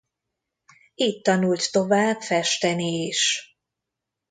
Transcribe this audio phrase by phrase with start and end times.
[0.95, 3.41] Itt tanult tovább festeni is.